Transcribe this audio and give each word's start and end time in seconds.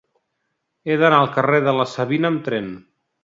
He 0.89 0.95
d'anar 1.01 1.19
al 1.25 1.29
carrer 1.37 1.59
de 1.67 1.75
la 1.81 1.87
Savina 1.91 2.31
amb 2.35 2.43
tren. 2.51 2.73